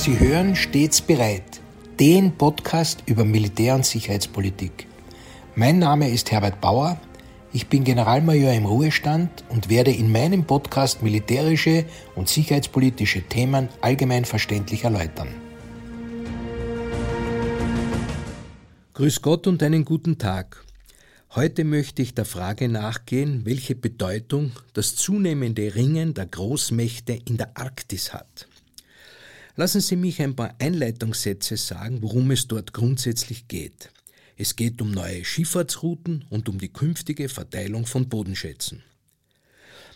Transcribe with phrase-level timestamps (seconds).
[0.00, 1.60] Sie hören stets bereit,
[1.98, 4.86] den Podcast über Militär- und Sicherheitspolitik.
[5.56, 6.98] Mein Name ist Herbert Bauer,
[7.52, 14.24] ich bin Generalmajor im Ruhestand und werde in meinem Podcast militärische und sicherheitspolitische Themen allgemein
[14.24, 15.28] verständlich erläutern.
[18.94, 20.64] Grüß Gott und einen guten Tag.
[21.34, 27.54] Heute möchte ich der Frage nachgehen, welche Bedeutung das zunehmende Ringen der Großmächte in der
[27.54, 28.46] Arktis hat.
[29.56, 33.90] Lassen Sie mich ein paar Einleitungssätze sagen, worum es dort grundsätzlich geht.
[34.36, 38.82] Es geht um neue Schifffahrtsrouten und um die künftige Verteilung von Bodenschätzen.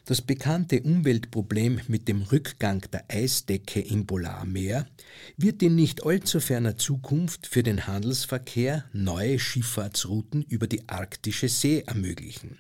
[0.07, 4.87] Das bekannte Umweltproblem mit dem Rückgang der Eisdecke im Polarmeer
[5.39, 11.83] wird in nicht allzu ferner Zukunft für den Handelsverkehr neue Schifffahrtsrouten über die arktische See
[11.87, 12.59] ermöglichen.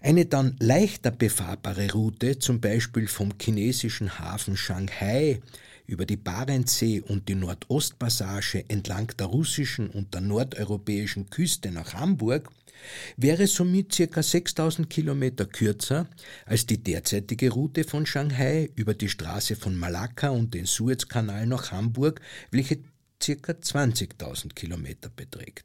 [0.00, 5.40] Eine dann leichter befahrbare Route, zum Beispiel vom chinesischen Hafen Shanghai
[5.88, 12.50] über die Barentssee und die Nordostpassage entlang der russischen und der nordeuropäischen Küste nach Hamburg,
[13.16, 14.22] wäre somit ca.
[14.22, 16.06] 6000 Kilometer kürzer
[16.44, 21.72] als die derzeitige Route von Shanghai über die Straße von Malakka und den Suezkanal nach
[21.72, 23.52] Hamburg, welche ca.
[23.52, 25.64] 20.000 Kilometer beträgt.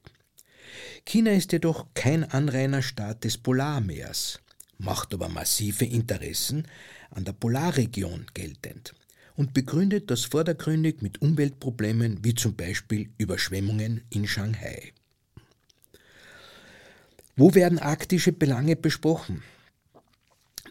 [1.05, 4.39] China ist jedoch kein Anrainerstaat des Polarmeers,
[4.77, 6.65] macht aber massive Interessen
[7.11, 8.95] an der Polarregion geltend
[9.35, 14.93] und begründet das vordergründig mit Umweltproblemen wie zum Beispiel Überschwemmungen in Shanghai.
[17.35, 19.41] Wo werden arktische Belange besprochen?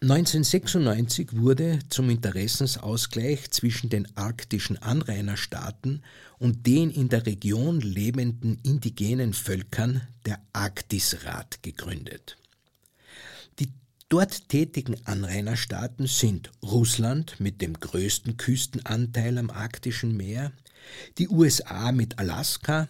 [0.00, 6.02] 1996 wurde zum Interessensausgleich zwischen den arktischen Anrainerstaaten
[6.38, 12.36] und den in der Region lebenden indigenen Völkern der Arktisrat gegründet.
[14.12, 20.52] Dort tätigen Anrainerstaaten sind Russland mit dem größten Küstenanteil am arktischen Meer,
[21.16, 22.88] die USA mit Alaska,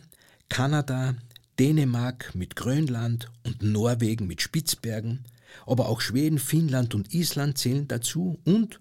[0.49, 1.15] Kanada,
[1.61, 5.25] Dänemark mit Grönland und Norwegen mit Spitzbergen,
[5.65, 8.81] aber auch Schweden, Finnland und Island zählen dazu und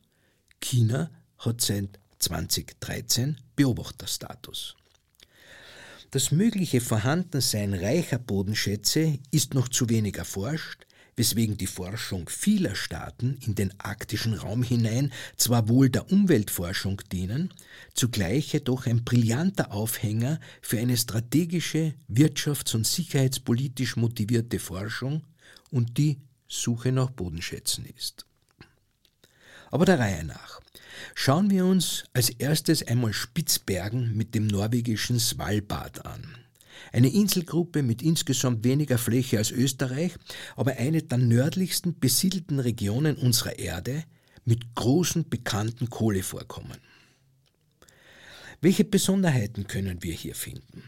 [0.61, 4.77] China hat seit 2013 Beobachterstatus.
[6.09, 10.87] Das mögliche Vorhandensein reicher Bodenschätze ist noch zu wenig erforscht,
[11.21, 17.53] weswegen die Forschung vieler Staaten in den arktischen Raum hinein zwar wohl der Umweltforschung dienen,
[17.93, 25.21] zugleich jedoch ein brillanter Aufhänger für eine strategische, wirtschafts- und sicherheitspolitisch motivierte Forschung
[25.69, 26.17] und die
[26.47, 28.25] Suche nach Bodenschätzen ist.
[29.69, 30.59] Aber der Reihe nach.
[31.13, 36.40] Schauen wir uns als erstes einmal Spitzbergen mit dem norwegischen Svalbard an.
[36.91, 40.13] Eine Inselgruppe mit insgesamt weniger Fläche als Österreich,
[40.55, 44.03] aber eine der nördlichsten besiedelten Regionen unserer Erde
[44.45, 46.77] mit großen bekannten Kohlevorkommen.
[48.61, 50.83] Welche Besonderheiten können wir hier finden?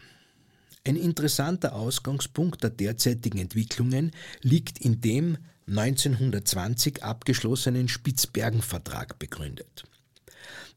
[0.86, 4.12] Ein interessanter Ausgangspunkt der derzeitigen Entwicklungen
[4.42, 9.84] liegt in dem 1920 abgeschlossenen Spitzbergenvertrag begründet.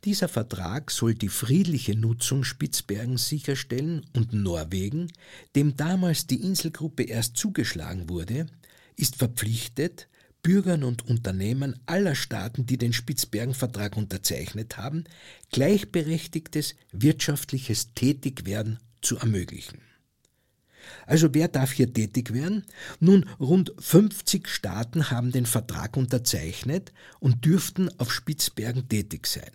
[0.04, 5.12] Dieser Vertrag soll die friedliche Nutzung Spitzbergens sicherstellen und Norwegen,
[5.56, 8.48] dem damals die Inselgruppe erst zugeschlagen wurde,
[8.96, 10.08] ist verpflichtet,
[10.44, 15.04] Bürgern und Unternehmen aller Staaten, die den Spitzbergenvertrag unterzeichnet haben,
[15.52, 19.82] gleichberechtigtes wirtschaftliches Tätigwerden zu ermöglichen.
[21.06, 22.64] Also wer darf hier tätig werden?
[23.00, 29.52] Nun, rund 50 Staaten haben den Vertrag unterzeichnet und dürften auf Spitzbergen tätig sein.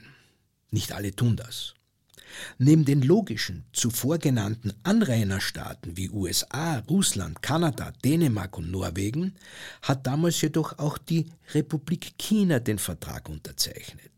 [0.72, 1.74] Nicht alle tun das.
[2.58, 9.34] Neben den logischen, zuvor genannten Anrainerstaaten wie USA, Russland, Kanada, Dänemark und Norwegen
[9.82, 14.10] hat damals jedoch auch die Republik China den Vertrag unterzeichnet.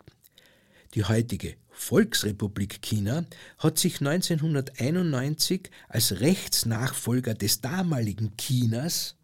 [0.95, 3.25] Die heutige Volksrepublik China
[3.59, 9.17] hat sich 1991 als Rechtsnachfolger des damaligen Chinas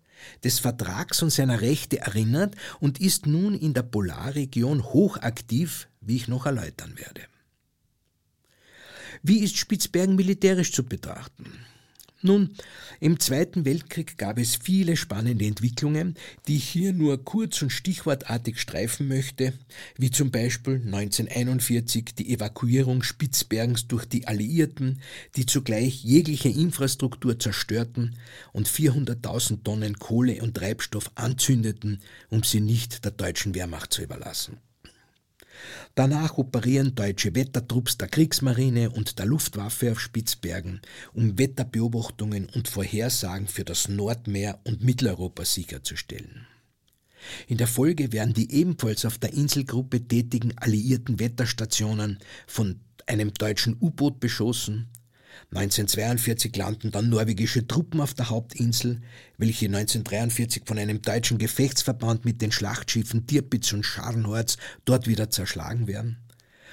[0.42, 6.28] des Vertrags und seiner Rechte erinnert und ist nun in der Polarregion hochaktiv, wie ich
[6.28, 7.22] noch erläutern werde.
[9.22, 11.66] Wie ist Spitzbergen militärisch zu betrachten?
[12.22, 12.50] Nun,
[13.00, 16.16] im Zweiten Weltkrieg gab es viele spannende Entwicklungen,
[16.46, 19.54] die ich hier nur kurz und stichwortartig streifen möchte,
[19.96, 25.00] wie zum Beispiel 1941 die Evakuierung Spitzbergens durch die Alliierten,
[25.36, 28.16] die zugleich jegliche Infrastruktur zerstörten
[28.52, 34.58] und 400.000 Tonnen Kohle und Treibstoff anzündeten, um sie nicht der deutschen Wehrmacht zu überlassen.
[35.94, 40.80] Danach operieren deutsche Wettertrupps der Kriegsmarine und der Luftwaffe auf Spitzbergen,
[41.12, 46.46] um Wetterbeobachtungen und Vorhersagen für das Nordmeer und Mitteleuropa sicherzustellen.
[47.46, 53.76] In der Folge werden die ebenfalls auf der Inselgruppe tätigen alliierten Wetterstationen von einem deutschen
[53.80, 54.88] U-Boot beschossen
[55.52, 59.00] 1942 landen dann norwegische Truppen auf der Hauptinsel,
[59.36, 65.88] welche 1943 von einem deutschen Gefechtsverband mit den Schlachtschiffen Tirpitz und Scharnhorst dort wieder zerschlagen
[65.88, 66.18] werden.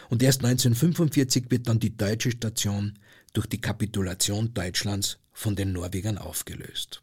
[0.10, 3.00] Und erst 1945 wird dann die deutsche Station
[3.34, 7.00] durch die Kapitulation Deutschlands von den Norwegern aufgelöst.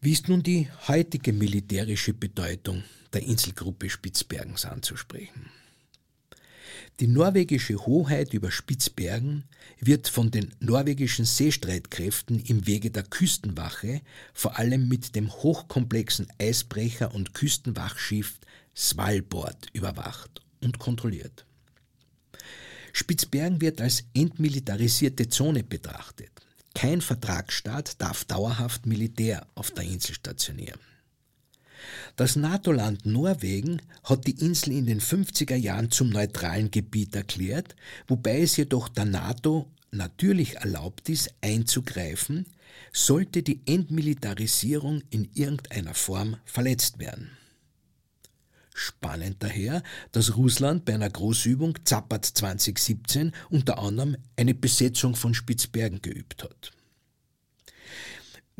[0.00, 5.50] Wie ist nun die heutige militärische Bedeutung der Inselgruppe Spitzbergens anzusprechen?
[7.00, 9.44] Die norwegische Hoheit über Spitzbergen
[9.80, 14.00] wird von den norwegischen Seestreitkräften im Wege der Küstenwache
[14.32, 18.38] vor allem mit dem hochkomplexen Eisbrecher- und Küstenwachschiff
[18.74, 21.46] Svalbard überwacht und kontrolliert.
[22.92, 26.30] Spitzbergen wird als entmilitarisierte Zone betrachtet.
[26.74, 30.80] Kein Vertragsstaat darf dauerhaft Militär auf der Insel stationieren.
[32.18, 37.76] Das NATO-Land Norwegen hat die Insel in den 50er Jahren zum neutralen Gebiet erklärt,
[38.08, 42.46] wobei es jedoch der NATO natürlich erlaubt ist, einzugreifen,
[42.92, 47.30] sollte die Entmilitarisierung in irgendeiner Form verletzt werden.
[48.74, 56.02] Spannend daher, dass Russland bei einer Großübung Zappert 2017 unter anderem eine Besetzung von Spitzbergen
[56.02, 56.72] geübt hat.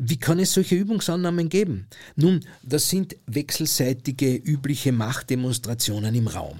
[0.01, 1.87] Wie kann es solche Übungsannahmen geben?
[2.15, 6.57] Nun, das sind wechselseitige übliche Machtdemonstrationen im Raum.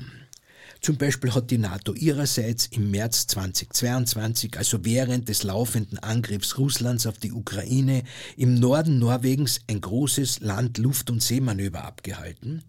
[0.81, 7.07] Zum Beispiel hat die NATO ihrerseits im März 2022, also während des laufenden Angriffs Russlands
[7.07, 8.03] auf die Ukraine,
[8.35, 12.63] im Norden Norwegens ein großes Land-, Luft- und Seemanöver abgehalten,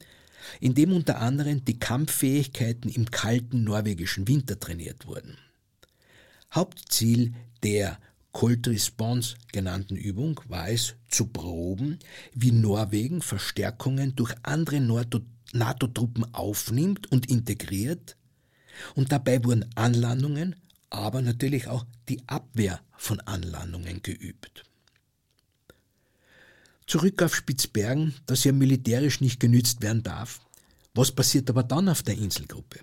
[0.61, 5.37] in dem unter anderem die Kampffähigkeiten im kalten norwegischen Winter trainiert wurden.
[6.55, 7.35] Hauptziel
[7.65, 7.99] der
[8.33, 11.99] Cold Response genannten Übung war es zu proben,
[12.33, 14.81] wie Norwegen Verstärkungen durch andere
[15.53, 18.17] NATO-Truppen aufnimmt und integriert,
[18.95, 20.57] und dabei wurden Anlandungen,
[20.91, 24.65] aber natürlich auch die Abwehr von Anlandungen geübt.
[26.87, 30.41] Zurück auf Spitzbergen, das ja militärisch nicht genützt werden darf.
[30.95, 32.81] Was passiert aber dann auf der Inselgruppe?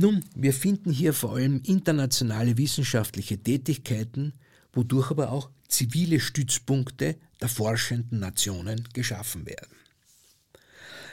[0.00, 4.32] Nun, wir finden hier vor allem internationale wissenschaftliche Tätigkeiten,
[4.72, 9.76] wodurch aber auch zivile Stützpunkte der forschenden Nationen geschaffen werden.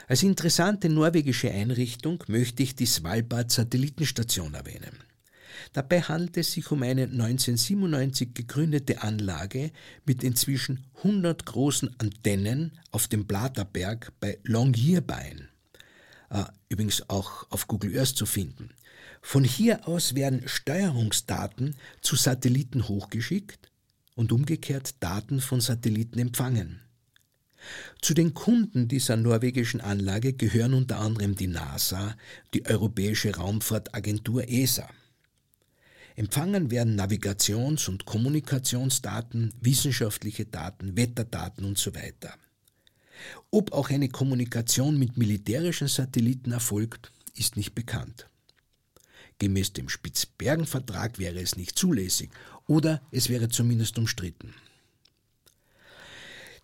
[0.06, 5.02] Als interessante norwegische Einrichtung möchte ich die Svalbard Satellitenstation erwähnen.
[5.72, 9.72] Dabei handelt es sich um eine 1997 gegründete Anlage
[10.04, 15.48] mit inzwischen 100 großen Antennen auf dem Blaterberg bei Longyearbyen
[16.30, 18.70] äh, übrigens auch auf Google Earth zu finden.
[19.28, 23.72] Von hier aus werden Steuerungsdaten zu Satelliten hochgeschickt
[24.14, 26.80] und umgekehrt Daten von Satelliten empfangen.
[28.00, 32.16] Zu den Kunden dieser norwegischen Anlage gehören unter anderem die NASA,
[32.54, 34.88] die Europäische Raumfahrtagentur ESA.
[36.14, 41.90] Empfangen werden Navigations- und Kommunikationsdaten, wissenschaftliche Daten, Wetterdaten und so.
[43.50, 48.28] Ob auch eine Kommunikation mit militärischen Satelliten erfolgt, ist nicht bekannt.
[49.38, 52.30] Gemäß dem Spitzbergen-Vertrag wäre es nicht zulässig
[52.66, 54.54] oder es wäre zumindest umstritten.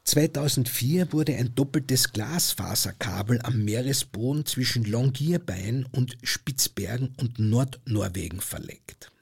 [0.05, 9.13] 2004 wurde ein doppeltes Glasfaserkabel am Meeresboden zwischen Longyearbyen und Spitzbergen und Nordnorwegen verlegt.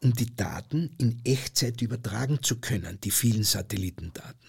[0.00, 4.46] Um die Daten in Echtzeit übertragen zu können, die vielen Satellitendaten.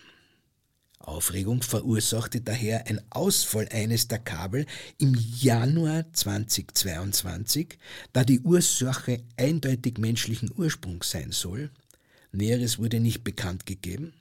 [1.08, 4.66] Aufregung verursachte daher ein Ausfall eines der Kabel
[4.98, 7.78] im Januar 2022,
[8.12, 11.72] da die Ursache eindeutig menschlichen Ursprungs sein soll.
[12.34, 14.14] Näheres wurde nicht bekannt gegeben.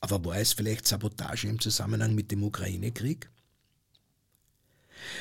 [0.00, 3.30] Aber war es vielleicht Sabotage im Zusammenhang mit dem Ukraine-Krieg?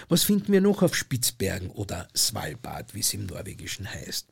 [0.09, 4.27] Was finden wir noch auf Spitzbergen oder Svalbard, wie es im Norwegischen heißt?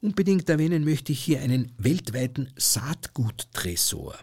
[0.00, 4.18] Unbedingt erwähnen möchte ich hier einen weltweiten Saatguttresor.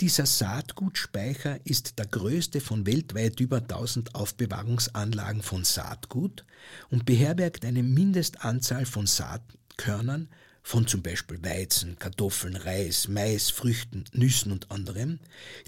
[0.00, 6.46] Dieser Saatgutspeicher ist der größte von weltweit über 1000 Aufbewahrungsanlagen von Saatgut
[6.88, 10.30] und beherbergt eine Mindestanzahl von Saatkörnern
[10.62, 15.18] von zum Beispiel Weizen, Kartoffeln, Reis, Mais, Früchten, Nüssen und anderem,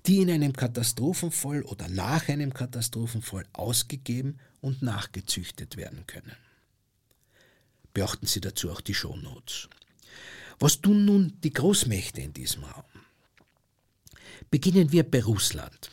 [0.07, 6.37] die in einem Katastrophenfall oder nach einem Katastrophenfall ausgegeben und nachgezüchtet werden können.
[7.93, 9.69] Beachten Sie dazu auch die Shownotes.
[10.59, 12.85] Was tun nun die Großmächte in diesem Raum?
[14.53, 15.89] Beginnen wir bei Russland.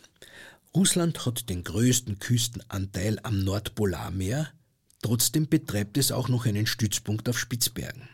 [0.76, 4.50] Russland hat den größten Küstenanteil am Nordpolarmeer,
[5.02, 8.10] trotzdem betreibt es auch noch einen Stützpunkt auf Spitzbergen.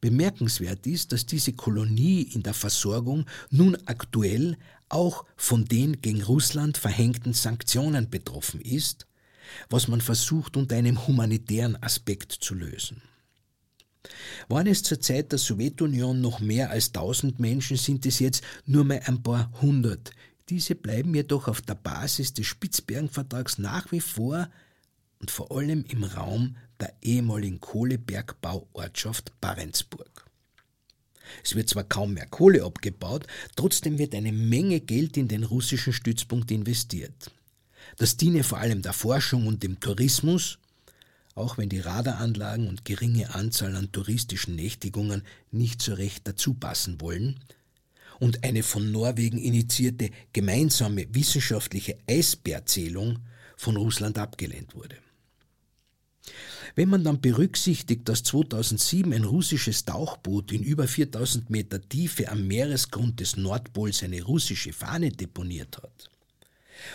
[0.00, 6.76] Bemerkenswert ist, dass diese Kolonie in der Versorgung nun aktuell auch von den gegen Russland
[6.76, 9.06] verhängten Sanktionen betroffen ist,
[9.70, 13.00] was man versucht unter einem humanitären Aspekt zu lösen.
[14.48, 18.84] Waren es zur Zeit der Sowjetunion noch mehr als tausend Menschen, sind es jetzt nur
[18.84, 20.12] mehr ein paar hundert.
[20.48, 24.48] Diese bleiben jedoch auf der Basis des Spitzbergenvertrags nach wie vor
[25.20, 30.26] und vor allem im Raum der ehemaligen Kohlebergbauortschaft Barentsburg.
[31.42, 33.26] Es wird zwar kaum mehr Kohle abgebaut,
[33.56, 37.32] trotzdem wird eine Menge Geld in den russischen Stützpunkt investiert.
[37.96, 40.58] Das diene vor allem der Forschung und dem Tourismus,
[41.36, 47.00] auch wenn die Radaranlagen und geringe Anzahl an touristischen Nächtigungen nicht so recht dazu passen
[47.00, 47.38] wollen,
[48.18, 53.18] und eine von Norwegen initiierte gemeinsame wissenschaftliche Eisbärzählung
[53.58, 54.96] von Russland abgelehnt wurde.
[56.74, 62.46] Wenn man dann berücksichtigt, dass 2007 ein russisches Tauchboot in über 4000 Meter Tiefe am
[62.46, 66.10] Meeresgrund des Nordpols eine russische Fahne deponiert hat,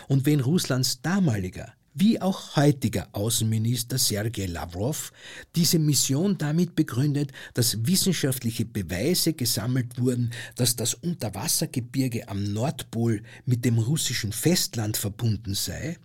[0.08, 5.12] und wenn Russlands damaliger wie auch heutiger Außenminister Sergei Lavrov
[5.56, 13.66] diese Mission damit begründet, dass wissenschaftliche Beweise gesammelt wurden, dass das Unterwassergebirge am Nordpol mit
[13.66, 15.98] dem russischen Festland verbunden sei,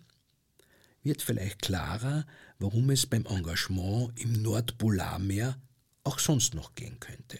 [1.02, 2.26] wird vielleicht klarer,
[2.58, 5.56] warum es beim Engagement im Nordpolarmeer
[6.02, 7.38] auch sonst noch gehen könnte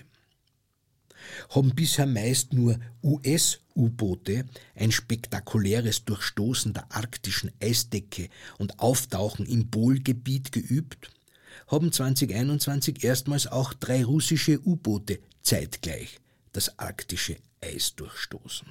[1.51, 8.29] haben bisher meist nur US-U-Boote ein spektakuläres Durchstoßen der arktischen Eisdecke
[8.59, 11.11] und Auftauchen im Polgebiet geübt,
[11.69, 16.19] haben 2021 erstmals auch drei russische U-Boote zeitgleich
[16.53, 18.69] das arktische Eis durchstoßen.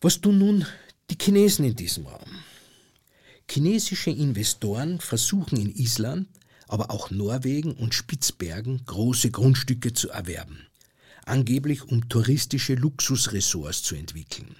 [0.00, 0.66] Was tun nun
[1.10, 2.44] die Chinesen in diesem Raum?
[3.50, 6.28] Chinesische Investoren versuchen in Island
[6.74, 10.66] aber auch Norwegen und Spitzbergen große Grundstücke zu erwerben,
[11.24, 14.56] angeblich um touristische Luxusressorts zu entwickeln,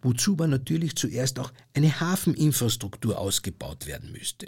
[0.00, 4.46] wozu aber natürlich zuerst auch eine Hafeninfrastruktur ausgebaut werden müsste.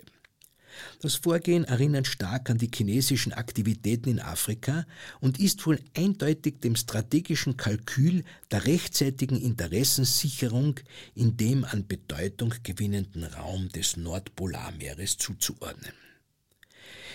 [1.00, 4.86] Das Vorgehen erinnert stark an die chinesischen Aktivitäten in Afrika
[5.18, 8.22] und ist wohl eindeutig dem strategischen Kalkül
[8.52, 10.78] der rechtzeitigen Interessensicherung
[11.16, 15.92] in dem an Bedeutung gewinnenden Raum des Nordpolarmeeres zuzuordnen.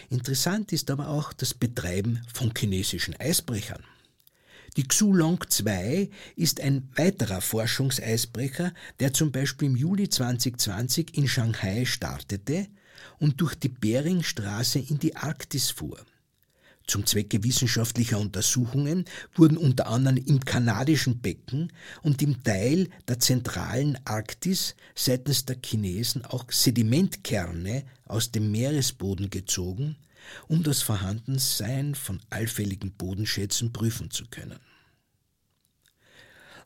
[0.10, 3.84] Interessant ist aber auch das Betreiben von chinesischen Eisbrechern.
[4.76, 11.86] Die Xulong 2 ist ein weiterer Forschungseisbrecher, der zum Beispiel im Juli 2020 in Shanghai
[11.86, 12.68] startete
[13.20, 16.04] und durch die Beringstraße in die Arktis fuhr.
[16.86, 21.72] Zum Zwecke wissenschaftlicher Untersuchungen wurden unter anderem im kanadischen Becken
[22.02, 29.96] und im Teil der zentralen Arktis seitens der Chinesen auch Sedimentkerne aus dem Meeresboden gezogen,
[30.48, 34.60] um das Vorhandensein von allfälligen Bodenschätzen prüfen zu können.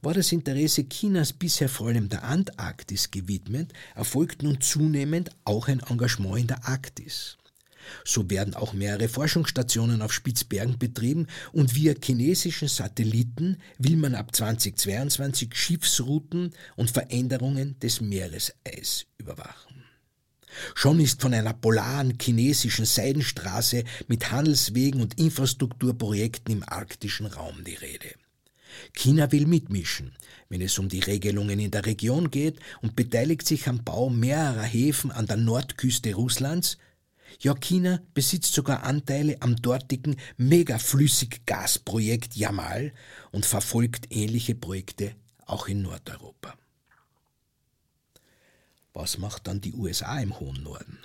[0.01, 5.79] War das Interesse Chinas bisher vor allem der Antarktis gewidmet, erfolgt nun zunehmend auch ein
[5.79, 7.38] Engagement in der Arktis.
[8.06, 14.36] So werden auch mehrere Forschungsstationen auf Spitzbergen betrieben und via chinesischen Satelliten will man ab
[14.36, 19.84] 2022 Schiffsrouten und Veränderungen des Meereseis überwachen.
[20.74, 27.75] Schon ist von einer polaren chinesischen Seidenstraße mit Handelswegen und Infrastrukturprojekten im arktischen Raum die
[27.75, 28.15] Rede.
[28.94, 30.13] China will mitmischen,
[30.50, 34.63] wenn es um die Regelungen in der Region geht und beteiligt sich am Bau mehrerer
[34.63, 36.77] Häfen an der Nordküste Russlands,
[37.39, 42.94] ja, China besitzt sogar Anteile am dortigen Megaflüssiggasprojekt Yamal
[43.32, 45.15] und verfolgt ähnliche Projekte
[45.46, 46.56] auch in Nordeuropa.
[48.94, 50.98] Was macht dann die USA im hohen Norden?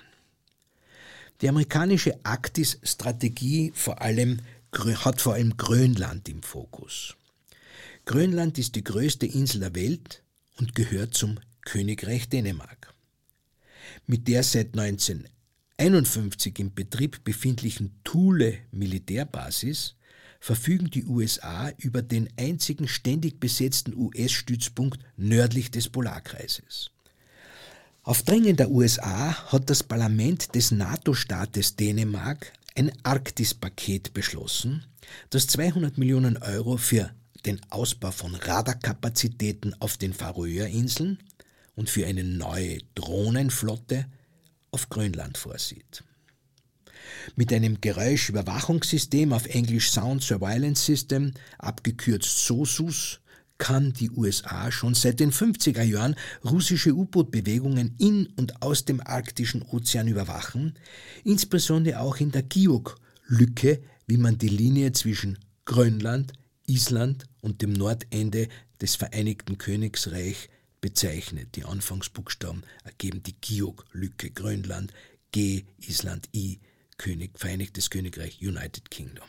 [1.41, 7.15] Die amerikanische Arktis-Strategie hat vor allem Grönland im Fokus.
[8.05, 10.23] Grönland ist die größte Insel der Welt
[10.57, 12.93] und gehört zum Königreich Dänemark.
[14.07, 14.75] Mit der seit
[15.83, 19.95] 1951 im Betrieb befindlichen Thule Militärbasis
[20.39, 26.91] verfügen die USA über den einzigen ständig besetzten US-Stützpunkt nördlich des Polarkreises.
[28.01, 34.85] Auf Drängen der USA hat das Parlament des NATO-Staates Dänemark ein Arktis-Paket beschlossen,
[35.31, 37.11] das 200 Millionen Euro für
[37.45, 41.19] den Ausbau von Radarkapazitäten auf den Färöerinseln
[41.75, 44.05] und für eine neue Drohnenflotte
[44.73, 46.03] auf Grönland vorsieht.
[47.35, 53.19] Mit einem Geräuschüberwachungssystem auf Englisch Sound Surveillance System, abgekürzt SOSUS,
[53.57, 59.61] kann die USA schon seit den 50er Jahren russische U-Boot-Bewegungen in und aus dem arktischen
[59.61, 60.73] Ozean überwachen,
[61.23, 66.33] insbesondere auch in der Giok-Lücke, wie man die Linie zwischen Grönland,
[66.67, 68.49] Island und dem Nordende
[68.81, 70.49] des Vereinigten Königreichs
[70.83, 71.55] bezeichnet.
[71.55, 74.91] Die Anfangsbuchstaben ergeben die Giok-Lücke Grönland,
[75.31, 76.59] G, Island, I,
[76.97, 79.25] König, Vereinigtes Königreich, United Kingdom.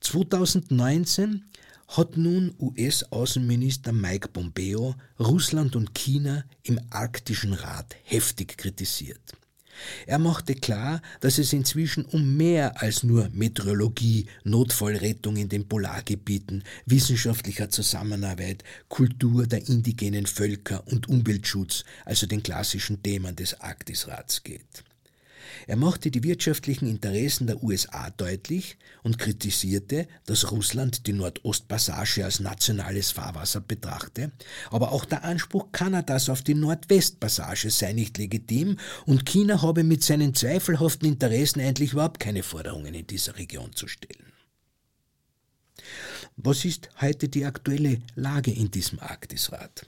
[0.00, 1.44] 2019
[1.86, 9.22] hat nun US-Außenminister Mike Pompeo Russland und China im Arktischen Rat heftig kritisiert.
[10.06, 16.64] Er machte klar, dass es inzwischen um mehr als nur Meteorologie, Notfallrettung in den Polargebieten,
[16.86, 24.84] wissenschaftlicher Zusammenarbeit, Kultur der indigenen Völker und Umweltschutz, also den klassischen Themen des Arktisrats geht.
[25.66, 32.40] Er machte die wirtschaftlichen Interessen der USA deutlich und kritisierte, dass Russland die Nordostpassage als
[32.40, 34.32] nationales Fahrwasser betrachte,
[34.70, 40.02] aber auch der Anspruch Kanadas auf die Nordwestpassage sei nicht legitim und China habe mit
[40.02, 44.32] seinen zweifelhaften Interessen eigentlich überhaupt keine Forderungen in dieser Region zu stellen.
[46.36, 49.86] Was ist heute die aktuelle Lage in diesem Arktisrat?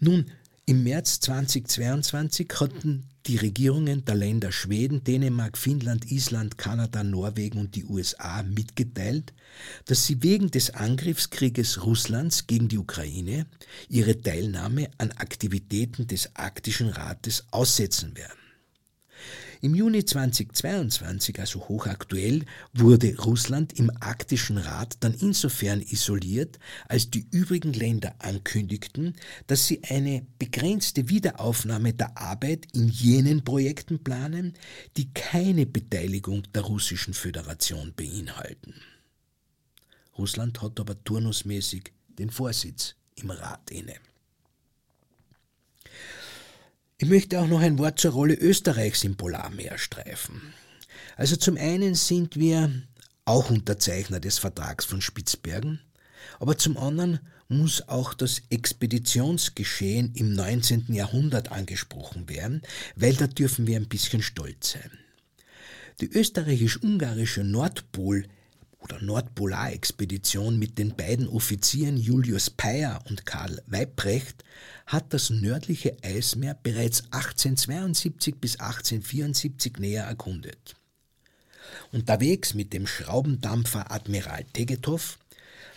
[0.00, 0.30] Nun,
[0.66, 7.74] im März 2022 hatten die Regierungen der Länder Schweden, Dänemark, Finnland, Island, Kanada, Norwegen und
[7.74, 9.32] die USA mitgeteilt,
[9.86, 13.46] dass sie wegen des Angriffskrieges Russlands gegen die Ukraine
[13.88, 18.43] ihre Teilnahme an Aktivitäten des Arktischen Rates aussetzen werden.
[19.64, 27.26] Im Juni 2022, also hochaktuell, wurde Russland im Arktischen Rat dann insofern isoliert, als die
[27.30, 29.14] übrigen Länder ankündigten,
[29.46, 34.52] dass sie eine begrenzte Wiederaufnahme der Arbeit in jenen Projekten planen,
[34.98, 38.74] die keine Beteiligung der Russischen Föderation beinhalten.
[40.18, 43.94] Russland hat aber turnusmäßig den Vorsitz im Rat inne.
[47.04, 50.40] Ich möchte auch noch ein Wort zur Rolle Österreichs im Polarmeer streifen.
[51.18, 52.72] Also zum einen sind wir
[53.26, 55.80] auch Unterzeichner des Vertrags von Spitzbergen,
[56.40, 60.94] aber zum anderen muss auch das Expeditionsgeschehen im 19.
[60.94, 62.62] Jahrhundert angesprochen werden,
[62.96, 64.90] weil da dürfen wir ein bisschen stolz sein.
[66.00, 68.24] Die österreichisch-ungarische Nordpol-
[68.84, 74.44] oder Nordpolarexpedition mit den beiden Offizieren Julius Peyer und Karl Weibrecht
[74.86, 80.76] hat das nördliche Eismeer bereits 1872 bis 1874 näher erkundet.
[81.92, 85.18] Unterwegs mit dem Schraubendampfer Admiral Tegethoff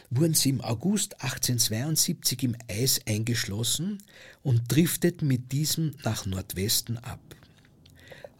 [0.09, 4.03] wurden sie im August 1872 im Eis eingeschlossen
[4.43, 7.19] und drifteten mit diesem nach Nordwesten ab.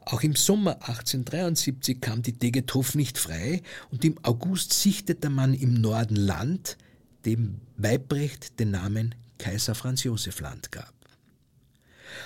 [0.09, 5.81] Auch im Sommer 1873 kam die Tegethoff nicht frei und im August sichtete man im
[5.81, 6.77] Norden Land,
[7.25, 10.93] dem Weibrecht den Namen Kaiser Franz Josef Land gab.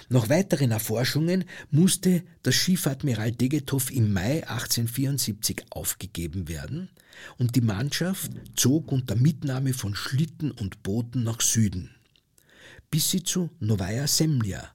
[0.10, 6.88] Nach weiteren Erforschungen musste das Schiff Admiral Degethoff im Mai 1874 aufgegeben werden
[7.40, 11.90] und die Mannschaft zog unter Mitnahme von Schlitten und Booten nach Süden,
[12.92, 14.72] bis sie zu Novaya Semlja,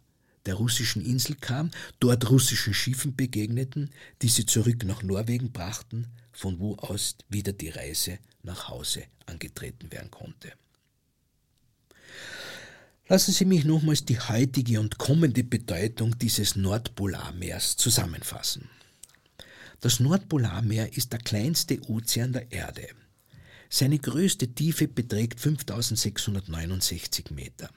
[0.47, 3.91] der russischen Insel kam, dort russischen Schiffen begegneten,
[4.23, 9.91] die sie zurück nach Norwegen brachten, von wo aus wieder die Reise nach Hause angetreten
[9.91, 10.53] werden konnte.
[13.09, 18.69] Lassen Sie mich nochmals die heutige und kommende Bedeutung dieses Nordpolarmeers zusammenfassen.
[19.81, 22.89] Das Nordpolarmeer ist der kleinste Ozean der Erde.
[23.69, 27.71] Seine größte Tiefe beträgt 5669 Meter.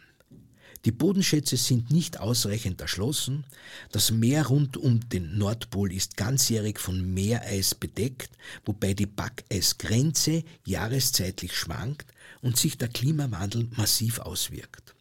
[0.85, 3.43] Die Bodenschätze sind nicht ausreichend erschlossen.
[3.91, 8.31] Das Meer rund um den Nordpol ist ganzjährig von Meereis bedeckt,
[8.65, 14.95] wobei die Backeisgrenze jahreszeitlich schwankt und sich der Klimawandel massiv auswirkt.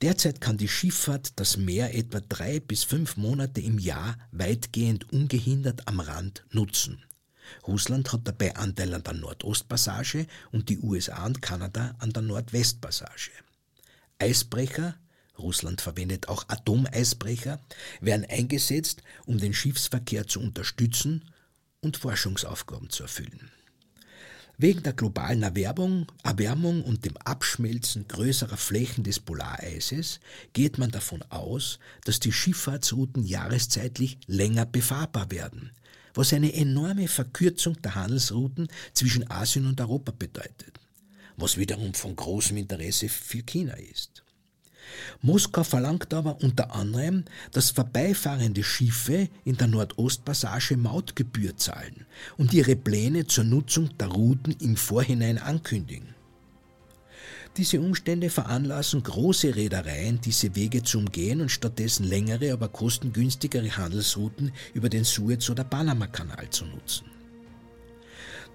[0.00, 5.88] Derzeit kann die Schifffahrt das Meer etwa drei bis fünf Monate im Jahr weitgehend ungehindert
[5.88, 7.02] am Rand nutzen.
[7.66, 13.30] Russland hat dabei Anteil an der Nordostpassage und die USA und Kanada an der Nordwestpassage.
[14.24, 14.94] Eisbrecher
[15.38, 17.60] Russland verwendet auch Atomeisbrecher,
[18.00, 21.24] werden eingesetzt, um den Schiffsverkehr zu unterstützen
[21.80, 23.50] und Forschungsaufgaben zu erfüllen.
[24.56, 30.20] Wegen der globalen Erwärmung, Erwärmung und dem Abschmelzen größerer Flächen des Polareises
[30.52, 35.72] geht man davon aus, dass die Schifffahrtsrouten jahreszeitlich länger befahrbar werden,
[36.14, 40.78] was eine enorme Verkürzung der Handelsrouten zwischen Asien und Europa bedeutet,
[41.36, 44.24] was wiederum von großem Interesse für China ist.
[45.22, 52.76] Moskau verlangt aber unter anderem, dass vorbeifahrende Schiffe in der Nordostpassage Mautgebühr zahlen und ihre
[52.76, 56.14] Pläne zur Nutzung der Routen im Vorhinein ankündigen.
[57.56, 64.52] Diese Umstände veranlassen große Reedereien, diese Wege zu umgehen und stattdessen längere, aber kostengünstigere Handelsrouten
[64.74, 67.13] über den Suez- oder Panamakanal zu nutzen.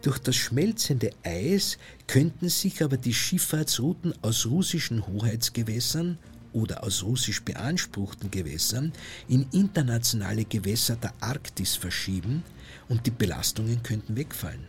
[0.02, 6.18] Durch das schmelzende Eis könnten sich aber die Schifffahrtsrouten aus russischen Hoheitsgewässern
[6.54, 8.94] oder aus russisch beanspruchten Gewässern
[9.28, 12.44] in internationale Gewässer der Arktis verschieben
[12.88, 14.66] und die Belastungen könnten wegfallen.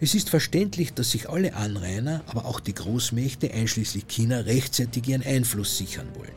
[0.00, 5.22] Es ist verständlich, dass sich alle Anrainer, aber auch die Großmächte einschließlich China rechtzeitig ihren
[5.22, 6.30] Einfluss sichern wollen.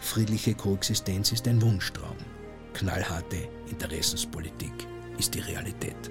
[0.00, 2.16] Friedliche Koexistenz ist ein Wunschtraum.
[2.74, 4.72] Knallharte Interessenspolitik
[5.18, 6.10] ist die Realität.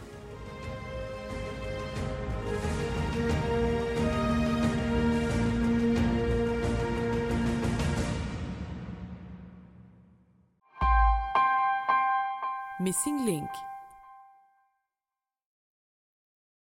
[12.81, 13.70] Missing Link